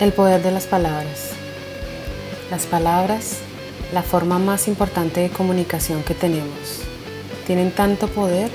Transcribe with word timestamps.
El 0.00 0.14
poder 0.14 0.42
de 0.42 0.50
las 0.50 0.66
palabras. 0.66 1.32
Las 2.50 2.64
palabras, 2.64 3.36
la 3.92 4.02
forma 4.02 4.38
más 4.38 4.66
importante 4.66 5.20
de 5.20 5.28
comunicación 5.28 6.02
que 6.04 6.14
tenemos, 6.14 6.80
tienen 7.46 7.70
tanto 7.70 8.08
poder 8.08 8.50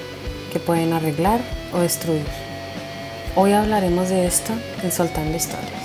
que 0.52 0.58
pueden 0.58 0.92
arreglar 0.92 1.42
o 1.72 1.82
destruir. 1.82 2.26
Hoy 3.36 3.52
hablaremos 3.52 4.10
de 4.10 4.26
esto 4.26 4.54
en 4.82 4.92
Soltando 4.92 5.38
Historias. 5.38 5.85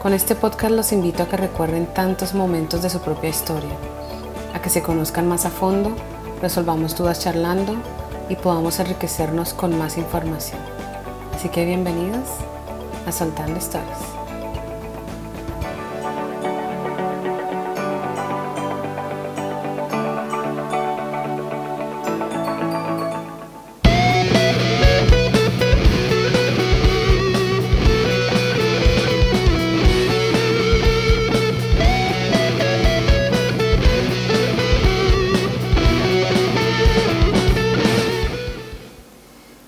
Con 0.00 0.14
este 0.14 0.34
podcast 0.34 0.72
los 0.72 0.92
invito 0.92 1.22
a 1.22 1.28
que 1.28 1.36
recuerden 1.36 1.84
tantos 1.84 2.32
momentos 2.32 2.80
de 2.80 2.88
su 2.88 3.00
propia 3.00 3.28
historia, 3.28 3.76
a 4.54 4.62
que 4.62 4.70
se 4.70 4.80
conozcan 4.80 5.28
más 5.28 5.44
a 5.44 5.50
fondo, 5.50 5.94
resolvamos 6.40 6.96
dudas 6.96 7.20
charlando 7.20 7.74
y 8.30 8.36
podamos 8.36 8.80
enriquecernos 8.80 9.52
con 9.52 9.78
más 9.78 9.98
información. 9.98 10.58
Así 11.34 11.50
que 11.50 11.66
bienvenidos 11.66 12.28
a 13.06 13.12
Soltando 13.12 13.58
Historias. 13.58 14.19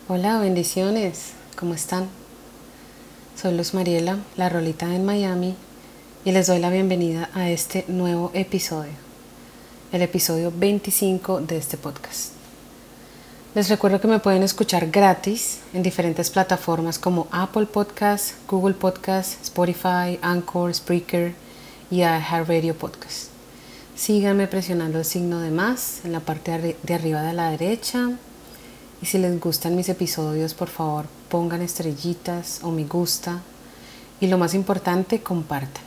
Hola, 0.09 0.41
bendiciones, 0.41 1.31
¿cómo 1.57 1.75
están? 1.75 2.09
Soy 3.41 3.57
Luz 3.57 3.73
Mariela, 3.73 4.19
la 4.37 4.49
Rolita 4.49 4.93
en 4.97 5.05
Miami, 5.05 5.55
y 6.25 6.33
les 6.33 6.49
doy 6.49 6.59
la 6.59 6.71
bienvenida 6.71 7.31
a 7.35 7.49
este 7.49 7.85
nuevo 7.87 8.33
episodio, 8.35 8.91
el 9.93 10.03
episodio 10.03 10.53
25 10.57 11.43
de 11.43 11.57
este 11.57 11.77
podcast. 11.77 12.33
Les 13.55 13.69
recuerdo 13.69 14.01
que 14.01 14.09
me 14.09 14.19
pueden 14.19 14.43
escuchar 14.43 14.91
gratis 14.91 15.61
en 15.73 15.85
diferentes 15.85 16.31
plataformas 16.31 16.99
como 16.99 17.29
Apple 17.31 17.67
Podcasts, 17.67 18.35
Google 18.49 18.75
Podcasts, 18.75 19.39
Spotify, 19.41 20.19
Anchor, 20.21 20.75
Spreaker 20.75 21.33
y 21.93 21.99
iHeartRadio 21.99 22.75
Podcast. 22.75 23.29
Síganme 23.95 24.49
presionando 24.49 24.99
el 24.99 25.05
signo 25.05 25.39
de 25.39 25.53
más 25.53 26.01
en 26.05 26.11
la 26.11 26.21
parte 26.21 26.77
de 26.83 26.95
arriba 26.95 27.23
de 27.23 27.35
la 27.35 27.51
derecha 27.51 28.19
y 29.03 29.07
si 29.07 29.19
les 29.19 29.39
gustan 29.41 29.75
mis 29.75 29.89
episodios, 29.89 30.55
por 30.55 30.69
favor, 30.69 31.07
pongan 31.29 31.61
estrellitas 31.61 32.61
o 32.63 32.71
me 32.71 32.85
gusta. 32.85 33.43
Y 34.21 34.29
lo 34.29 34.39
más 34.39 34.55
importante, 34.55 35.21
compartan. 35.21 35.83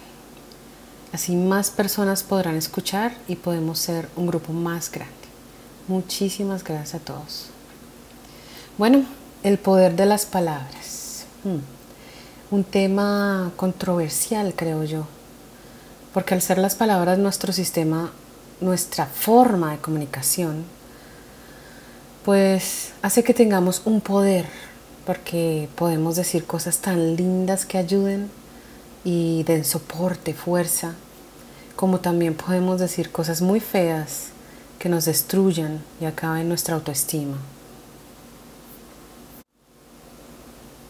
Así 1.14 1.38
más 1.38 1.72
personas 1.72 2.24
podrán 2.24 2.58
escuchar 2.58 3.16
y 3.30 3.38
podemos 3.38 3.80
ser 3.80 4.10
un 4.18 4.28
grupo 4.28 4.52
más 4.52 4.92
grande. 4.92 5.14
Muchísimas 5.88 6.62
gracias 6.62 6.96
a 6.96 7.00
todos. 7.00 7.46
Bueno, 8.78 9.06
el 9.44 9.60
poder 9.60 9.96
de 9.96 10.06
las 10.06 10.26
palabras. 10.26 11.26
Hmm. 11.46 11.60
Un 12.54 12.66
tema 12.66 13.54
controversial, 13.56 14.54
creo 14.54 14.84
yo. 14.84 15.08
Porque 16.14 16.34
al 16.34 16.42
ser 16.42 16.58
las 16.58 16.76
palabras 16.76 17.18
nuestro 17.18 17.54
sistema, 17.54 18.12
nuestra 18.60 19.06
forma 19.06 19.72
de 19.72 19.78
comunicación, 19.78 20.66
pues 22.26 22.92
hace 23.04 23.24
que 23.24 23.36
tengamos 23.36 23.84
un 23.86 24.02
poder, 24.02 24.48
porque 25.06 25.70
podemos 25.76 26.16
decir 26.16 26.46
cosas 26.46 26.80
tan 26.80 27.16
lindas 27.16 27.68
que 27.68 27.78
ayuden 27.78 28.32
y 29.04 29.44
den 29.44 29.64
soporte, 29.64 30.34
fuerza, 30.34 30.96
como 31.76 32.00
también 32.00 32.34
podemos 32.34 32.80
decir 32.80 33.12
cosas 33.12 33.44
muy 33.44 33.60
feas 33.60 34.30
que 34.80 34.90
nos 34.90 35.06
destruyan 35.06 35.84
y 36.02 36.06
acaben 36.06 36.50
nuestra 36.50 36.74
autoestima. 36.74 37.38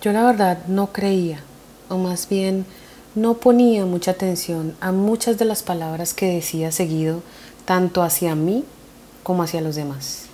Yo 0.02 0.14
la 0.14 0.24
verdad 0.24 0.66
no 0.68 0.94
creía, 0.94 1.42
o 1.90 1.98
más 1.98 2.30
bien 2.30 2.66
no 3.14 3.34
ponía 3.34 3.86
mucha 3.86 4.12
atención 4.12 4.74
a 4.80 4.94
muchas 4.94 5.38
de 5.38 5.44
las 5.44 5.64
palabras 5.64 6.14
que 6.14 6.28
decía 6.28 6.72
seguido, 6.72 7.22
tanto 7.66 8.04
hacia 8.04 8.36
mí 8.36 8.64
como 9.24 9.44
hacia 9.44 9.60
los 9.60 9.76
demás. 9.76 10.30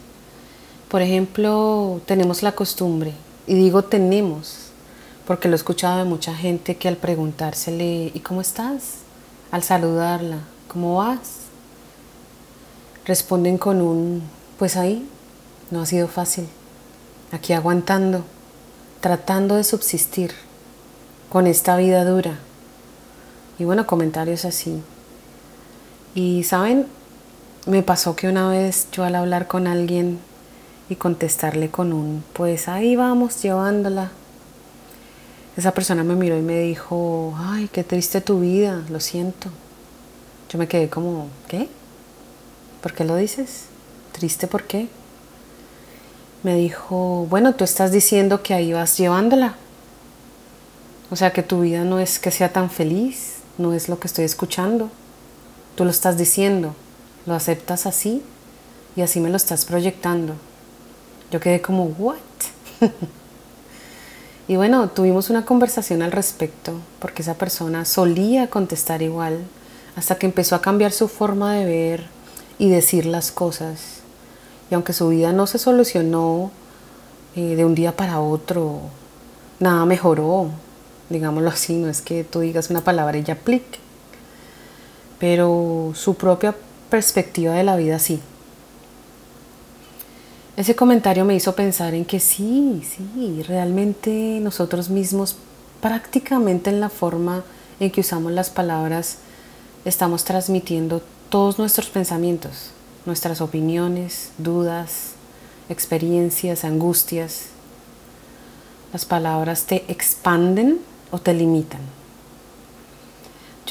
Por 0.92 1.02
ejemplo, 1.02 2.02
tenemos 2.06 2.44
la 2.44 2.52
costumbre, 2.52 3.14
y 3.48 3.54
digo 3.54 3.82
tenemos, 3.82 4.72
porque 5.26 5.48
lo 5.48 5.54
he 5.54 5.56
escuchado 5.56 6.00
de 6.00 6.04
mucha 6.04 6.36
gente 6.36 6.76
que 6.76 6.90
al 6.90 6.98
preguntársele, 6.98 8.12
¿y 8.14 8.20
cómo 8.20 8.42
estás? 8.42 8.96
Al 9.52 9.64
saludarla, 9.64 10.40
¿cómo 10.68 10.98
vas? 10.98 11.44
Responden 13.06 13.58
con 13.58 13.80
un, 13.80 14.22
pues 14.60 14.76
ahí, 14.76 15.08
no 15.70 15.82
ha 15.82 15.86
sido 15.86 16.10
fácil, 16.10 16.50
aquí 17.32 17.54
aguantando, 17.54 18.26
tratando 19.00 19.56
de 19.56 19.64
subsistir 19.64 20.34
con 21.30 21.48
esta 21.48 21.78
vida 21.78 22.04
dura. 22.04 22.38
Y 23.58 23.64
bueno, 23.64 23.88
comentarios 23.88 24.44
así. 24.44 24.82
Y 26.16 26.44
saben, 26.44 26.86
me 27.66 27.82
pasó 27.82 28.18
que 28.18 28.28
una 28.28 28.50
vez 28.50 28.90
yo 28.92 29.06
al 29.06 29.16
hablar 29.16 29.48
con 29.48 29.68
alguien 29.68 30.20
y 30.92 30.98
contestarle 30.98 31.72
con 31.72 31.94
un, 31.94 32.22
pues 32.34 32.68
ahí 32.68 32.98
vamos 32.98 33.42
llevándola. 33.42 34.12
Esa 35.56 35.72
persona 35.72 36.04
me 36.04 36.16
miró 36.16 36.38
y 36.38 36.42
me 36.42 36.60
dijo, 36.60 37.34
ay, 37.38 37.70
qué 37.72 37.86
triste 37.86 38.20
tu 38.20 38.42
vida, 38.42 38.84
lo 38.90 39.00
siento. 39.00 39.48
Yo 40.50 40.60
me 40.60 40.68
quedé 40.68 40.90
como, 40.90 41.28
¿qué? 41.48 41.70
¿Por 42.82 42.92
qué 42.92 43.06
lo 43.06 43.16
dices? 43.16 43.68
¿Triste 44.12 44.48
por 44.48 44.64
qué? 44.64 44.90
Me 46.44 46.56
dijo, 46.58 47.26
bueno, 47.30 47.56
tú 47.56 47.64
estás 47.64 47.94
diciendo 47.94 48.44
que 48.44 48.54
ahí 48.54 48.74
vas 48.74 48.98
llevándola. 48.98 49.56
O 51.10 51.16
sea, 51.16 51.32
que 51.32 51.42
tu 51.42 51.62
vida 51.62 51.86
no 51.86 52.00
es 52.00 52.20
que 52.20 52.32
sea 52.32 52.52
tan 52.52 52.70
feliz, 52.70 53.36
no 53.58 53.74
es 53.74 53.88
lo 53.88 53.98
que 53.98 54.08
estoy 54.08 54.26
escuchando. 54.26 54.90
Tú 55.76 55.86
lo 55.86 55.90
estás 55.92 56.18
diciendo, 56.18 56.76
lo 57.26 57.34
aceptas 57.34 57.86
así 57.86 58.22
y 58.98 59.04
así 59.04 59.22
me 59.22 59.30
lo 59.30 59.38
estás 59.38 59.64
proyectando. 59.64 60.34
Yo 61.32 61.40
quedé 61.40 61.62
como, 61.62 61.86
¿what? 61.86 62.18
y 64.50 64.58
bueno, 64.58 64.90
tuvimos 64.90 65.30
una 65.30 65.46
conversación 65.46 66.02
al 66.02 66.12
respecto, 66.12 66.74
porque 67.00 67.22
esa 67.22 67.36
persona 67.36 67.86
solía 67.86 68.50
contestar 68.50 69.02
igual, 69.02 69.40
hasta 69.96 70.16
que 70.16 70.26
empezó 70.26 70.56
a 70.56 70.62
cambiar 70.62 70.92
su 70.92 71.08
forma 71.08 71.56
de 71.56 71.66
ver 71.66 72.06
y 72.60 72.70
decir 72.70 73.06
las 73.06 73.32
cosas. 73.32 74.02
Y 74.70 74.76
aunque 74.76 74.92
su 74.92 75.08
vida 75.08 75.32
no 75.32 75.48
se 75.48 75.58
solucionó 75.58 76.52
eh, 77.38 77.56
de 77.56 77.64
un 77.64 77.76
día 77.76 77.96
para 77.96 78.20
otro, 78.20 78.82
nada 79.62 79.86
mejoró, 79.86 80.50
digámoslo 81.10 81.50
así, 81.50 81.78
no 81.78 81.88
es 81.88 82.02
que 82.02 82.26
tú 82.26 82.42
digas 82.42 82.70
una 82.70 82.82
palabra 82.82 83.18
y 83.18 83.24
ya 83.24 83.36
aplique, 83.36 83.80
pero 85.18 85.94
su 85.96 86.16
propia 86.16 86.54
perspectiva 86.90 87.54
de 87.54 87.64
la 87.64 87.78
vida 87.78 88.00
sí. 88.00 88.22
Ese 90.62 90.76
comentario 90.76 91.26
me 91.26 91.34
hizo 91.34 91.56
pensar 91.56 91.96
en 91.96 92.06
que 92.06 92.20
sí, 92.20 92.84
sí, 92.88 93.42
realmente 93.48 94.12
nosotros 94.44 94.92
mismos, 94.92 95.36
prácticamente 95.82 96.70
en 96.70 96.80
la 96.80 96.90
forma 96.90 97.44
en 97.80 97.90
que 97.90 98.02
usamos 98.02 98.32
las 98.32 98.52
palabras, 98.52 99.18
estamos 99.86 100.24
transmitiendo 100.24 101.02
todos 101.30 101.58
nuestros 101.58 101.90
pensamientos, 101.90 102.70
nuestras 103.08 103.42
opiniones, 103.42 104.34
dudas, 104.38 105.14
experiencias, 105.68 106.64
angustias. 106.64 107.46
Las 108.94 109.06
palabras 109.06 109.64
te 109.64 109.84
expanden 109.88 110.78
o 111.10 111.18
te 111.18 111.34
limitan. 111.34 111.82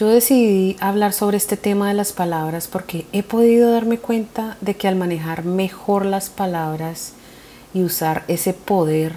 Yo 0.00 0.08
decidí 0.08 0.78
hablar 0.80 1.12
sobre 1.12 1.36
este 1.36 1.58
tema 1.58 1.88
de 1.88 1.92
las 1.92 2.14
palabras 2.14 2.68
porque 2.68 3.04
he 3.12 3.22
podido 3.22 3.70
darme 3.70 3.98
cuenta 3.98 4.56
de 4.62 4.74
que 4.74 4.88
al 4.88 4.96
manejar 4.96 5.44
mejor 5.44 6.06
las 6.06 6.30
palabras 6.30 7.12
y 7.74 7.82
usar 7.82 8.24
ese 8.26 8.54
poder 8.54 9.12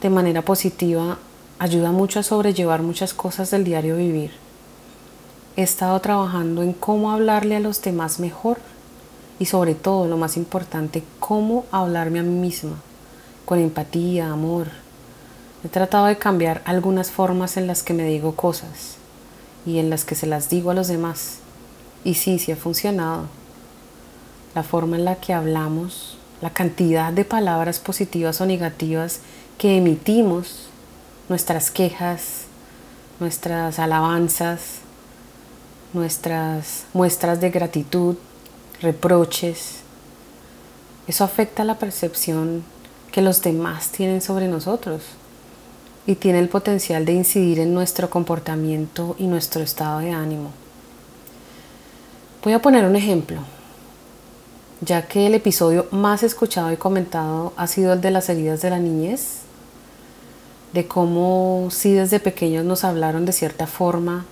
de 0.00 0.10
manera 0.10 0.42
positiva 0.42 1.18
ayuda 1.60 1.92
mucho 1.92 2.18
a 2.18 2.24
sobrellevar 2.24 2.82
muchas 2.82 3.14
cosas 3.14 3.52
del 3.52 3.62
diario 3.62 3.94
vivir. 3.96 4.32
He 5.54 5.62
estado 5.62 6.00
trabajando 6.00 6.64
en 6.64 6.72
cómo 6.72 7.12
hablarle 7.12 7.54
a 7.54 7.60
los 7.60 7.80
demás 7.80 8.18
mejor 8.18 8.58
y 9.38 9.46
sobre 9.46 9.76
todo, 9.76 10.08
lo 10.08 10.16
más 10.16 10.36
importante, 10.36 11.04
cómo 11.20 11.66
hablarme 11.70 12.18
a 12.18 12.24
mí 12.24 12.34
misma, 12.34 12.80
con 13.44 13.60
empatía, 13.60 14.32
amor. 14.32 14.70
He 15.64 15.68
tratado 15.68 16.06
de 16.06 16.18
cambiar 16.18 16.62
algunas 16.64 17.12
formas 17.12 17.56
en 17.56 17.68
las 17.68 17.84
que 17.84 17.94
me 17.94 18.04
digo 18.04 18.34
cosas 18.34 19.03
y 19.66 19.78
en 19.78 19.90
las 19.90 20.04
que 20.04 20.14
se 20.14 20.26
las 20.26 20.48
digo 20.48 20.70
a 20.70 20.74
los 20.74 20.88
demás. 20.88 21.38
Y 22.04 22.14
sí, 22.14 22.38
sí 22.38 22.52
ha 22.52 22.56
funcionado. 22.56 23.26
La 24.54 24.62
forma 24.62 24.96
en 24.96 25.04
la 25.04 25.16
que 25.16 25.32
hablamos, 25.32 26.18
la 26.40 26.50
cantidad 26.50 27.12
de 27.12 27.24
palabras 27.24 27.78
positivas 27.78 28.40
o 28.40 28.46
negativas 28.46 29.20
que 29.58 29.78
emitimos, 29.78 30.68
nuestras 31.28 31.70
quejas, 31.70 32.44
nuestras 33.20 33.78
alabanzas, 33.78 34.80
nuestras 35.92 36.84
muestras 36.92 37.40
de 37.40 37.50
gratitud, 37.50 38.16
reproches. 38.80 39.80
Eso 41.06 41.24
afecta 41.24 41.64
la 41.64 41.78
percepción 41.78 42.64
que 43.12 43.22
los 43.22 43.42
demás 43.42 43.90
tienen 43.90 44.20
sobre 44.20 44.48
nosotros 44.48 45.02
y 46.06 46.16
tiene 46.16 46.38
el 46.38 46.48
potencial 46.48 47.04
de 47.04 47.12
incidir 47.12 47.60
en 47.60 47.72
nuestro 47.72 48.10
comportamiento 48.10 49.16
y 49.18 49.26
nuestro 49.26 49.62
estado 49.62 50.00
de 50.00 50.10
ánimo. 50.10 50.50
Voy 52.42 52.52
a 52.52 52.60
poner 52.60 52.84
un 52.84 52.94
ejemplo, 52.94 53.40
ya 54.82 55.06
que 55.06 55.26
el 55.26 55.34
episodio 55.34 55.86
más 55.90 56.22
escuchado 56.22 56.70
y 56.72 56.76
comentado 56.76 57.54
ha 57.56 57.66
sido 57.66 57.94
el 57.94 58.02
de 58.02 58.10
las 58.10 58.28
heridas 58.28 58.60
de 58.60 58.70
la 58.70 58.78
niñez, 58.78 59.38
de 60.74 60.86
cómo 60.86 61.68
si 61.70 61.94
desde 61.94 62.20
pequeños 62.20 62.64
nos 62.64 62.84
hablaron 62.84 63.24
de 63.24 63.32
cierta 63.32 63.66
forma 63.66 64.26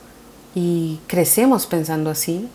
y 0.55 1.01
crecemos 1.07 1.67
pensando 1.67 2.11
así, 2.11 2.49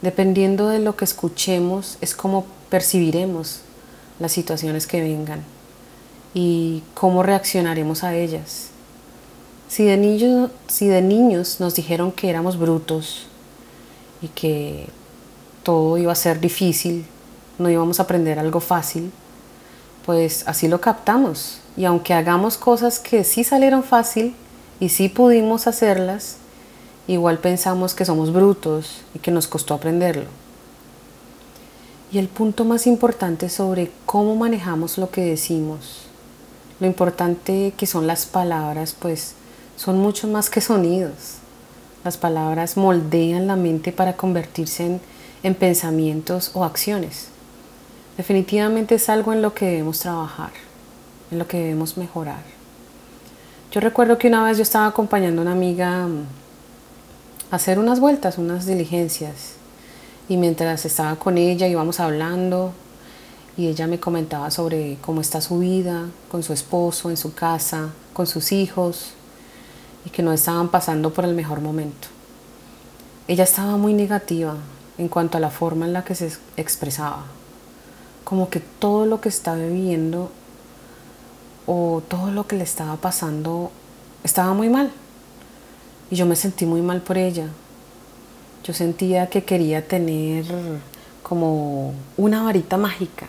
dependiendo 0.00 0.68
de 0.68 0.78
lo 0.78 0.96
que 0.96 1.04
escuchemos 1.04 1.98
es 2.00 2.14
como 2.14 2.46
percibiremos 2.70 3.60
las 4.18 4.32
situaciones 4.32 4.86
que 4.86 5.02
vengan 5.02 5.44
y 6.34 6.82
cómo 6.94 7.22
reaccionaremos 7.22 8.04
a 8.04 8.14
ellas. 8.14 8.68
Si 9.68 9.84
de, 9.84 9.96
niños, 9.96 10.50
si 10.68 10.88
de 10.88 11.02
niños 11.02 11.60
nos 11.60 11.74
dijeron 11.74 12.12
que 12.12 12.28
éramos 12.28 12.58
brutos 12.58 13.26
y 14.20 14.28
que 14.28 14.86
todo 15.62 15.96
iba 15.98 16.12
a 16.12 16.16
ser 16.16 16.40
difícil, 16.40 17.06
no 17.58 17.70
íbamos 17.70 18.00
a 18.00 18.04
aprender 18.04 18.38
algo 18.38 18.60
fácil, 18.60 19.12
pues 20.04 20.46
así 20.48 20.66
lo 20.66 20.80
captamos. 20.80 21.60
Y 21.76 21.84
aunque 21.84 22.14
hagamos 22.14 22.56
cosas 22.56 22.98
que 22.98 23.22
sí 23.22 23.44
salieron 23.44 23.84
fácil 23.84 24.34
y 24.80 24.88
sí 24.88 25.08
pudimos 25.08 25.66
hacerlas, 25.66 26.36
igual 27.06 27.38
pensamos 27.38 27.94
que 27.94 28.04
somos 28.04 28.32
brutos 28.32 29.02
y 29.14 29.20
que 29.20 29.30
nos 29.30 29.46
costó 29.46 29.74
aprenderlo. 29.74 30.26
Y 32.12 32.18
el 32.18 32.26
punto 32.26 32.64
más 32.64 32.88
importante 32.88 33.48
sobre 33.48 33.92
cómo 34.04 34.34
manejamos 34.34 34.98
lo 34.98 35.10
que 35.10 35.20
decimos 35.20 36.09
lo 36.80 36.86
importante 36.86 37.74
que 37.76 37.86
son 37.86 38.06
las 38.06 38.26
palabras, 38.26 38.96
pues 38.98 39.34
son 39.76 39.98
mucho 39.98 40.26
más 40.26 40.48
que 40.48 40.62
sonidos. 40.62 41.36
Las 42.04 42.16
palabras 42.16 42.78
moldean 42.78 43.46
la 43.46 43.56
mente 43.56 43.92
para 43.92 44.16
convertirse 44.16 44.98
en, 45.42 45.54
pensamientos 45.54 46.50
o 46.54 46.64
acciones. 46.64 47.28
Definitivamente 48.16 48.94
es 48.94 49.08
algo 49.10 49.32
en 49.32 49.42
lo 49.42 49.54
que 49.54 49.66
debemos 49.66 50.00
trabajar, 50.00 50.50
en 51.30 51.38
lo 51.38 51.46
que 51.46 51.58
debemos 51.58 51.98
mejorar. 51.98 52.42
Yo 53.70 53.80
recuerdo 53.80 54.18
que 54.18 54.28
una 54.28 54.44
vez 54.44 54.56
yo 54.56 54.62
estaba 54.62 54.86
acompañando 54.86 55.42
a 55.42 55.44
una 55.44 55.52
amiga 55.52 56.06
mm, 56.06 56.24
a 57.50 57.56
hacer 57.56 57.78
unas 57.78 58.00
vueltas, 58.00 58.38
unas 58.38 58.66
diligencias, 58.66 59.52
y 60.28 60.36
mientras 60.36 60.84
estaba 60.86 61.16
con 61.16 61.36
ella 61.36 61.68
íbamos 61.68 62.00
hablando 62.00 62.72
y 63.56 63.66
ella 63.66 63.86
me 63.86 64.00
comentaba 64.00 64.50
sobre 64.50 64.98
cómo 65.00 65.20
está 65.20 65.40
su 65.40 65.58
vida 65.58 66.06
con 66.30 66.42
su 66.42 66.52
esposo, 66.52 67.10
en 67.10 67.16
su 67.16 67.34
casa, 67.34 67.90
con 68.12 68.26
sus 68.26 68.52
hijos 68.52 69.12
y 70.04 70.10
que 70.10 70.22
no 70.22 70.32
estaban 70.32 70.68
pasando 70.68 71.12
por 71.12 71.24
el 71.24 71.34
mejor 71.34 71.60
momento. 71.60 72.08
Ella 73.28 73.44
estaba 73.44 73.76
muy 73.76 73.92
negativa 73.92 74.56
en 74.98 75.08
cuanto 75.08 75.38
a 75.38 75.40
la 75.40 75.50
forma 75.50 75.86
en 75.86 75.92
la 75.92 76.04
que 76.04 76.14
se 76.14 76.32
expresaba, 76.56 77.24
como 78.24 78.50
que 78.50 78.60
todo 78.60 79.06
lo 79.06 79.20
que 79.20 79.28
estaba 79.28 79.56
viviendo 79.58 80.30
o 81.66 82.02
todo 82.08 82.30
lo 82.30 82.46
que 82.46 82.56
le 82.56 82.64
estaba 82.64 82.96
pasando 82.96 83.70
estaba 84.24 84.54
muy 84.54 84.68
mal. 84.68 84.90
Y 86.10 86.16
yo 86.16 86.26
me 86.26 86.34
sentí 86.34 86.66
muy 86.66 86.82
mal 86.82 87.02
por 87.02 87.18
ella. 87.18 87.46
Yo 88.64 88.74
sentía 88.74 89.28
que 89.28 89.44
quería 89.44 89.86
tener 89.86 90.44
como 91.22 91.94
una 92.16 92.42
varita 92.42 92.76
mágica 92.76 93.26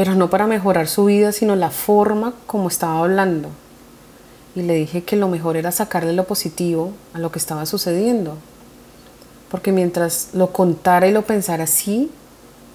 pero 0.00 0.14
no 0.14 0.30
para 0.30 0.46
mejorar 0.46 0.88
su 0.88 1.04
vida, 1.04 1.30
sino 1.30 1.56
la 1.56 1.68
forma 1.68 2.32
como 2.46 2.68
estaba 2.68 3.00
hablando. 3.00 3.50
Y 4.56 4.62
le 4.62 4.72
dije 4.72 5.04
que 5.04 5.14
lo 5.14 5.28
mejor 5.28 5.58
era 5.58 5.72
sacarle 5.72 6.14
lo 6.14 6.24
positivo 6.24 6.92
a 7.12 7.18
lo 7.18 7.30
que 7.30 7.38
estaba 7.38 7.66
sucediendo. 7.66 8.38
Porque 9.50 9.72
mientras 9.72 10.30
lo 10.32 10.54
contara 10.54 11.06
y 11.06 11.12
lo 11.12 11.26
pensara 11.26 11.64
así, 11.64 12.10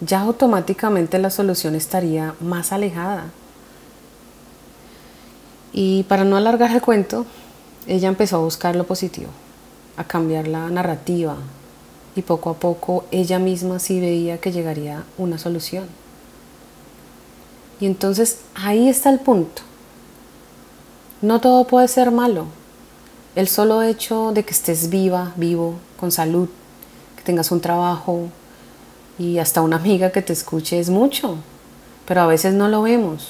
ya 0.01 0.21
automáticamente 0.21 1.17
la 1.17 1.31
solución 1.31 1.73
estaría 1.73 2.35
más 2.41 2.71
alejada. 2.71 3.31
Y 5.73 6.03
para 6.03 6.25
no 6.25 6.37
alargar 6.37 6.69
el 6.69 6.81
cuento, 6.83 7.25
ella 7.87 8.07
empezó 8.07 8.35
a 8.35 8.41
buscar 8.41 8.75
lo 8.75 8.83
positivo, 8.83 9.31
a 9.97 10.03
cambiar 10.03 10.47
la 10.47 10.69
narrativa 10.69 11.37
y 12.15 12.21
poco 12.21 12.51
a 12.51 12.59
poco 12.59 13.05
ella 13.09 13.39
misma 13.39 13.79
sí 13.79 13.99
veía 13.99 14.37
que 14.37 14.51
llegaría 14.51 15.05
una 15.17 15.39
solución. 15.39 16.04
Y 17.79 17.85
entonces 17.85 18.39
ahí 18.55 18.87
está 18.87 19.09
el 19.09 19.19
punto. 19.19 19.61
No 21.21 21.41
todo 21.41 21.65
puede 21.65 21.87
ser 21.87 22.11
malo. 22.11 22.45
El 23.35 23.47
solo 23.47 23.81
hecho 23.81 24.31
de 24.33 24.43
que 24.43 24.51
estés 24.51 24.89
viva, 24.89 25.33
vivo, 25.35 25.75
con 25.99 26.11
salud, 26.11 26.47
que 27.17 27.23
tengas 27.23 27.51
un 27.51 27.59
trabajo 27.59 28.29
y 29.19 29.39
hasta 29.39 29.61
una 29.61 29.77
amiga 29.77 30.11
que 30.11 30.21
te 30.21 30.33
escuche 30.33 30.79
es 30.79 30.89
mucho. 30.89 31.37
Pero 32.07 32.21
a 32.21 32.27
veces 32.27 32.53
no 32.53 32.67
lo 32.69 32.83
vemos 32.83 33.29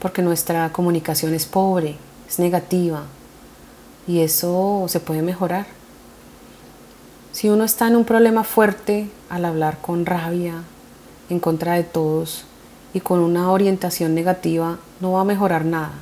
porque 0.00 0.22
nuestra 0.22 0.72
comunicación 0.72 1.34
es 1.34 1.46
pobre, 1.46 1.96
es 2.28 2.38
negativa 2.38 3.02
y 4.06 4.20
eso 4.20 4.86
se 4.88 5.00
puede 5.00 5.22
mejorar. 5.22 5.66
Si 7.32 7.48
uno 7.48 7.64
está 7.64 7.86
en 7.86 7.96
un 7.96 8.04
problema 8.04 8.42
fuerte 8.42 9.08
al 9.28 9.44
hablar 9.44 9.78
con 9.80 10.06
rabia 10.06 10.62
en 11.28 11.40
contra 11.40 11.74
de 11.74 11.84
todos, 11.84 12.44
y 12.94 13.00
con 13.00 13.20
una 13.20 13.50
orientación 13.50 14.14
negativa 14.14 14.78
no 15.00 15.12
va 15.12 15.20
a 15.20 15.24
mejorar 15.24 15.64
nada. 15.64 15.92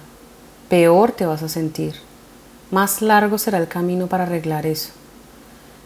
Peor 0.69 1.13
te 1.13 1.27
vas 1.27 1.43
a 1.43 1.49
sentir. 1.49 1.95
Más 2.71 3.03
largo 3.03 3.39
será 3.39 3.59
el 3.59 3.69
camino 3.69 4.07
para 4.07 4.25
arreglar 4.25 4.67
eso. 4.67 4.91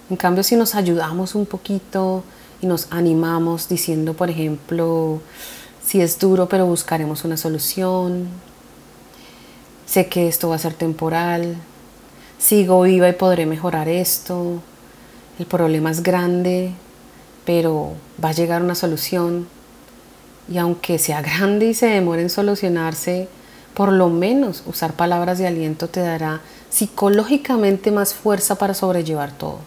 En 0.08 0.16
cambio, 0.16 0.42
si 0.42 0.56
nos 0.56 0.74
ayudamos 0.74 1.34
un 1.34 1.46
poquito 1.46 2.24
y 2.60 2.66
nos 2.66 2.88
animamos 2.90 3.68
diciendo, 3.68 4.14
por 4.14 4.30
ejemplo, 4.30 5.20
si 5.84 6.00
es 6.00 6.18
duro, 6.18 6.48
pero 6.48 6.66
buscaremos 6.66 7.24
una 7.24 7.36
solución. 7.36 8.28
Sé 9.86 10.08
que 10.08 10.28
esto 10.28 10.48
va 10.48 10.56
a 10.56 10.58
ser 10.58 10.74
temporal. 10.74 11.56
Sigo 12.38 12.82
viva 12.82 13.08
y 13.08 13.12
podré 13.12 13.46
mejorar 13.46 13.88
esto. 13.88 14.62
El 15.38 15.46
problema 15.46 15.90
es 15.90 16.02
grande, 16.02 16.72
pero 17.44 17.92
va 18.22 18.30
a 18.30 18.32
llegar 18.32 18.62
una 18.62 18.74
solución 18.74 19.46
y 20.48 20.58
aunque 20.58 20.98
sea 20.98 21.22
grande 21.22 21.66
y 21.66 21.74
se 21.74 21.86
demore 21.86 22.22
en 22.22 22.30
solucionarse, 22.30 23.28
por 23.74 23.92
lo 23.92 24.08
menos 24.08 24.62
usar 24.66 24.94
palabras 24.94 25.38
de 25.38 25.46
aliento 25.46 25.88
te 25.88 26.00
dará 26.00 26.40
psicológicamente 26.70 27.90
más 27.90 28.14
fuerza 28.14 28.56
para 28.56 28.74
sobrellevar 28.74 29.32
todo. 29.32 29.58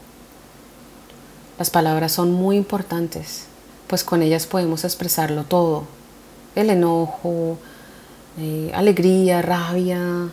Las 1.57 1.69
palabras 1.69 2.11
son 2.11 2.31
muy 2.31 2.57
importantes, 2.57 3.45
pues 3.87 4.03
con 4.03 4.21
ellas 4.21 4.47
podemos 4.47 4.83
expresarlo 4.83 5.43
todo. 5.43 5.83
El 6.55 6.69
enojo, 6.69 7.57
eh, 8.37 8.71
alegría, 8.73 9.41
rabia, 9.41 10.29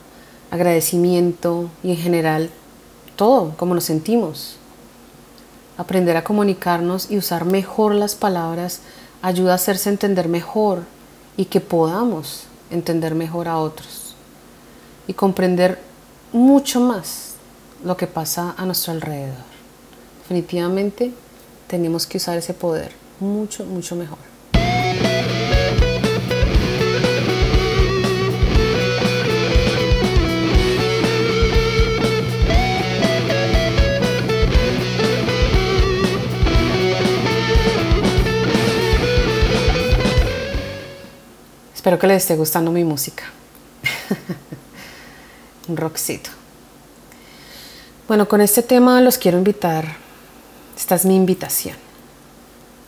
agradecimiento 0.51 1.71
y 1.83 1.91
en 1.91 1.97
general 1.97 2.51
todo, 3.17 3.55
como 3.57 3.75
nos 3.75 3.85
sentimos. 3.85 4.57
Aprender 5.77 6.17
a 6.17 6.25
comunicarnos 6.25 7.11
y 7.11 7.19
usar 7.19 7.45
mejor 7.45 7.95
las 7.95 8.15
palabras 8.15 8.81
ayuda 9.23 9.53
a 9.53 9.55
hacerse 9.57 9.91
entender 9.91 10.29
mejor 10.29 10.85
y 11.37 11.47
que 11.47 11.61
podamos 11.61 12.45
entender 12.71 13.15
mejor 13.15 13.49
a 13.49 13.59
otros 13.59 14.15
y 15.07 15.15
comprender 15.15 15.79
mucho 16.33 16.81
más 16.81 17.35
lo 17.85 17.97
que 17.97 18.07
pasa 18.07 18.55
a 18.57 18.65
nuestro 18.65 18.93
alrededor. 18.93 19.50
Definitivamente 20.23 21.12
tenemos 21.67 22.07
que 22.07 22.19
usar 22.19 22.39
ese 22.39 22.55
poder 22.55 22.93
mucho, 23.19 23.65
mucho 23.65 23.97
mejor. 23.97 24.30
Espero 41.91 42.03
que 42.03 42.07
les 42.07 42.23
esté 42.23 42.37
gustando 42.37 42.71
mi 42.71 42.85
música. 42.85 43.25
Un 45.69 45.77
rockcito. 45.77 46.31
Bueno, 48.07 48.29
con 48.29 48.41
este 48.41 48.63
tema 48.63 49.01
los 49.01 49.19
quiero 49.19 49.39
invitar, 49.39 49.97
esta 50.77 50.95
es 50.95 51.05
mi 51.05 51.17
invitación, 51.17 51.75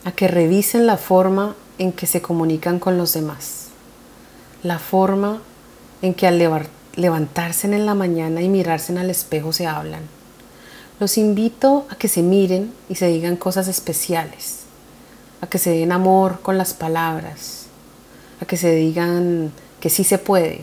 a 0.05 0.13
que 0.13 0.29
revisen 0.29 0.85
la 0.85 0.95
forma 0.95 1.53
en 1.79 1.91
que 1.91 2.07
se 2.07 2.21
comunican 2.21 2.79
con 2.79 2.97
los 2.97 3.11
demás, 3.11 3.71
la 4.63 4.79
forma 4.79 5.41
en 6.01 6.13
que 6.13 6.25
al 6.25 6.41
levantarse 6.95 7.67
en 7.67 7.85
la 7.85 7.95
mañana 7.95 8.41
y 8.41 8.47
mirarse 8.47 8.93
el 8.93 9.09
espejo 9.09 9.51
se 9.51 9.67
hablan. 9.67 10.03
Los 11.01 11.17
invito 11.17 11.87
a 11.89 11.95
que 11.95 12.07
se 12.07 12.21
miren 12.21 12.73
y 12.87 12.95
se 12.95 13.07
digan 13.07 13.35
cosas 13.35 13.67
especiales, 13.67 14.59
a 15.41 15.47
que 15.47 15.57
se 15.57 15.71
den 15.71 15.91
amor 15.91 16.39
con 16.39 16.57
las 16.57 16.73
palabras, 16.73 17.62
a 18.43 18.45
que 18.45 18.57
se 18.57 18.75
digan 18.75 19.53
que 19.79 19.89
sí 19.89 20.03
se 20.03 20.17
puede 20.17 20.61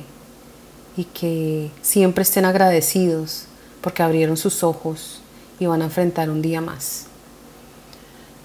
y 0.99 1.05
que 1.05 1.71
siempre 1.81 2.23
estén 2.23 2.45
agradecidos 2.45 3.47
porque 3.81 4.03
abrieron 4.03 4.37
sus 4.37 4.63
ojos 4.63 5.23
y 5.59 5.65
van 5.65 5.81
a 5.81 5.87
enfrentar 5.87 6.29
un 6.29 6.43
día 6.43 6.61
más. 6.61 7.07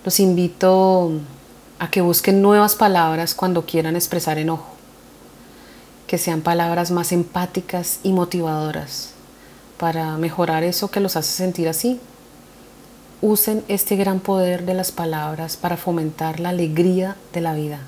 Los 0.05 0.21
invito 0.21 1.11
a 1.79 1.91
que 1.91 1.99
busquen 1.99 2.41
nuevas 2.41 2.75
palabras 2.75 3.35
cuando 3.35 3.65
quieran 3.65 3.97
expresar 3.97 4.37
enojo, 4.37 4.69
que 6.07 6.17
sean 6.17 6.39
palabras 6.39 6.91
más 6.91 7.11
empáticas 7.11 7.99
y 8.03 8.13
motivadoras 8.13 9.11
para 9.77 10.15
mejorar 10.17 10.63
eso 10.63 10.89
que 10.89 11.01
los 11.01 11.17
hace 11.17 11.33
sentir 11.33 11.67
así. 11.67 11.99
Usen 13.21 13.65
este 13.67 13.97
gran 13.97 14.21
poder 14.21 14.65
de 14.65 14.75
las 14.75 14.93
palabras 14.93 15.57
para 15.57 15.75
fomentar 15.75 16.39
la 16.39 16.49
alegría 16.49 17.17
de 17.33 17.41
la 17.41 17.53
vida. 17.53 17.81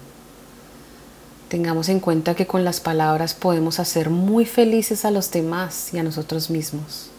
Tengamos 1.50 1.88
en 1.88 2.02
cuenta 2.02 2.36
que 2.36 2.46
con 2.46 2.66
las 2.66 2.82
palabras 2.82 3.34
podemos 3.34 3.80
hacer 3.80 4.10
muy 4.10 4.46
felices 4.46 5.06
a 5.06 5.12
los 5.12 5.32
demás 5.32 5.94
y 5.94 5.98
a 5.98 6.04
nosotros 6.04 6.50
mismos. 6.50 7.10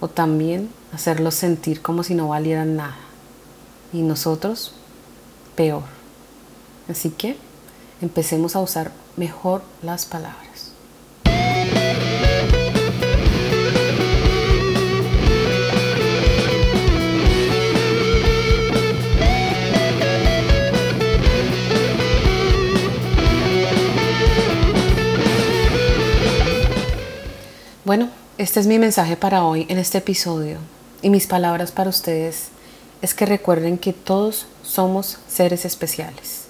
O 0.00 0.08
también 0.08 0.68
hacerlos 0.92 1.34
sentir 1.36 1.80
como 1.80 2.02
si 2.02 2.14
no 2.14 2.28
valieran 2.28 2.74
nada. 2.74 2.96
Y 3.92 4.02
nosotros, 4.02 4.72
peor. 5.54 5.84
Así 6.88 7.10
que 7.10 7.36
empecemos 8.00 8.56
a 8.56 8.60
usar 8.60 8.90
mejor 9.16 9.62
las 9.82 10.06
palabras. 10.06 10.71
Este 28.42 28.58
es 28.58 28.66
mi 28.66 28.80
mensaje 28.80 29.16
para 29.16 29.44
hoy 29.44 29.66
en 29.68 29.78
este 29.78 29.98
episodio 29.98 30.58
y 31.00 31.10
mis 31.10 31.28
palabras 31.28 31.70
para 31.70 31.90
ustedes 31.90 32.48
es 33.00 33.14
que 33.14 33.24
recuerden 33.24 33.78
que 33.78 33.92
todos 33.92 34.46
somos 34.64 35.18
seres 35.28 35.64
especiales, 35.64 36.46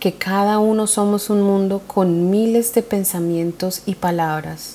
que 0.00 0.14
cada 0.14 0.58
uno 0.58 0.88
somos 0.88 1.30
un 1.30 1.42
mundo 1.42 1.82
con 1.86 2.30
miles 2.30 2.74
de 2.74 2.82
pensamientos 2.82 3.82
y 3.86 3.94
palabras 3.94 4.74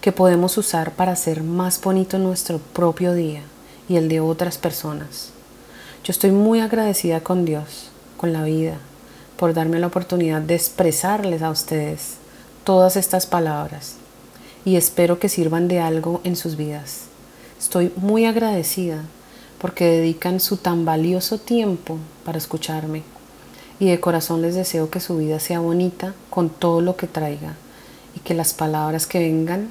que 0.00 0.10
podemos 0.10 0.58
usar 0.58 0.90
para 0.90 1.12
hacer 1.12 1.44
más 1.44 1.80
bonito 1.80 2.18
nuestro 2.18 2.58
propio 2.58 3.14
día 3.14 3.42
y 3.88 3.94
el 3.94 4.08
de 4.08 4.18
otras 4.18 4.58
personas. 4.58 5.28
Yo 6.02 6.10
estoy 6.10 6.32
muy 6.32 6.58
agradecida 6.58 7.20
con 7.20 7.44
Dios, 7.44 7.90
con 8.16 8.32
la 8.32 8.42
vida, 8.42 8.78
por 9.36 9.54
darme 9.54 9.78
la 9.78 9.86
oportunidad 9.86 10.42
de 10.42 10.56
expresarles 10.56 11.42
a 11.42 11.50
ustedes 11.50 12.14
todas 12.64 12.96
estas 12.96 13.26
palabras 13.26 14.01
y 14.64 14.76
espero 14.76 15.18
que 15.18 15.28
sirvan 15.28 15.68
de 15.68 15.80
algo 15.80 16.20
en 16.24 16.36
sus 16.36 16.56
vidas. 16.56 17.04
Estoy 17.58 17.92
muy 17.96 18.26
agradecida 18.26 19.04
porque 19.58 19.84
dedican 19.84 20.40
su 20.40 20.56
tan 20.56 20.84
valioso 20.84 21.38
tiempo 21.38 21.98
para 22.24 22.38
escucharme 22.38 23.02
y 23.78 23.86
de 23.86 24.00
corazón 24.00 24.42
les 24.42 24.54
deseo 24.54 24.90
que 24.90 25.00
su 25.00 25.16
vida 25.16 25.40
sea 25.40 25.60
bonita 25.60 26.14
con 26.30 26.50
todo 26.50 26.80
lo 26.80 26.96
que 26.96 27.06
traiga 27.06 27.54
y 28.16 28.20
que 28.20 28.34
las 28.34 28.52
palabras 28.54 29.06
que 29.06 29.18
vengan 29.18 29.68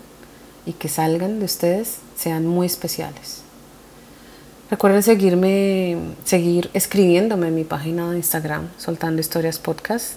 y 0.66 0.74
que 0.74 0.90
salgan 0.90 1.40
de 1.40 1.46
ustedes 1.46 1.98
sean 2.18 2.46
muy 2.46 2.68
especiales. 2.68 3.42
Recuerden 4.70 5.04
seguirme, 5.04 5.98
seguir 6.24 6.70
escribiéndome 6.74 7.50
en 7.50 7.56
mi 7.56 7.64
página 7.66 8.12
de 8.12 8.18
Instagram, 8.18 8.70
Soltando 8.78 9.20
Historias 9.20 9.60
Podcast. 9.60 10.14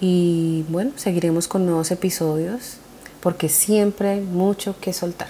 Y 0.00 0.64
bueno, 0.70 0.92
seguiremos 0.96 1.46
con 1.46 1.66
nuevos 1.66 1.90
episodios 1.90 2.78
porque 3.22 3.48
siempre 3.48 4.10
hay 4.10 4.20
mucho 4.20 4.74
que 4.80 4.92
soltar. 4.92 5.28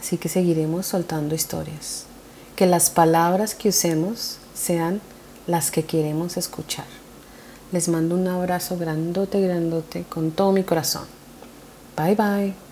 Así 0.00 0.18
que 0.18 0.28
seguiremos 0.28 0.86
soltando 0.86 1.34
historias. 1.34 2.04
Que 2.54 2.66
las 2.66 2.90
palabras 2.90 3.54
que 3.54 3.68
usemos 3.68 4.38
sean 4.54 5.00
las 5.46 5.70
que 5.70 5.84
queremos 5.84 6.36
escuchar. 6.36 6.86
Les 7.72 7.88
mando 7.88 8.14
un 8.14 8.26
abrazo 8.28 8.76
grandote, 8.76 9.40
grandote, 9.40 10.04
con 10.08 10.30
todo 10.30 10.52
mi 10.52 10.62
corazón. 10.62 11.06
Bye 11.96 12.14
bye. 12.14 12.65